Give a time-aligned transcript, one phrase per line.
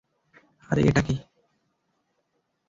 [0.69, 1.15] আরে, এটা কী?